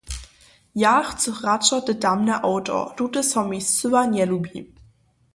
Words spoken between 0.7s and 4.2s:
Ja chcych radšo te tamne awto, tute so mi scyła